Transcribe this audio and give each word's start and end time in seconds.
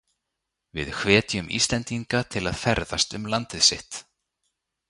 Við 0.77 0.89
hvetjum 1.01 1.51
Íslendinga 1.59 2.23
til 2.37 2.45
að 2.53 2.59
ferðast 2.65 3.17
um 3.19 3.31
landið 3.35 3.67
sitt. 3.73 4.05